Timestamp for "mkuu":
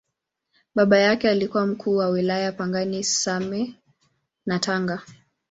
1.67-1.95